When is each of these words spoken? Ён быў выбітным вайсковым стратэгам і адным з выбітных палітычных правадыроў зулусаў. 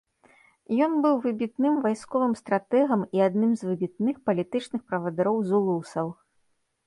Ён 0.85 0.93
быў 1.05 1.15
выбітным 1.25 1.75
вайсковым 1.85 2.31
стратэгам 2.41 3.01
і 3.19 3.21
адным 3.27 3.51
з 3.61 3.71
выбітных 3.71 4.15
палітычных 4.29 4.81
правадыроў 4.89 5.37
зулусаў. 5.51 6.07